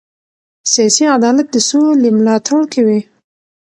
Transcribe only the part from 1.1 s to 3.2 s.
عدالت د سولې ملاتړ کوي